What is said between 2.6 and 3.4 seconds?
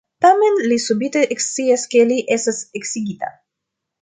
eksigita.